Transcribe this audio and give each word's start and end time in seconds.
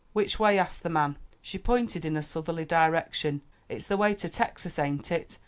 "Which 0.13 0.39
way?" 0.39 0.57
asked 0.57 0.81
the 0.81 0.89
man. 0.89 1.19
She 1.43 1.59
pointed 1.59 2.05
in 2.05 2.17
a 2.17 2.23
southerly 2.23 2.65
direction. 2.65 3.41
"It's 3.69 3.85
the 3.85 3.97
way 3.97 4.15
to 4.15 4.29
Texas, 4.29 4.79
ain't 4.79 5.11
it? 5.11 5.37